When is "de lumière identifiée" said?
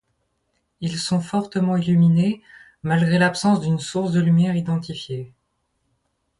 4.13-5.31